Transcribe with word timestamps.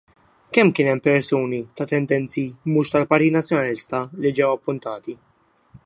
Kemm 0.55 0.69
kien 0.77 0.87
hemm 0.91 1.01
persuni 1.07 1.59
ta' 1.81 1.87
tendenzi 1.91 2.45
mhux 2.73 2.93
tal-Partit 2.95 3.37
Nazzjonalista 3.37 4.05
li 4.23 4.33
ġew 4.41 4.53
appuntati? 4.57 5.17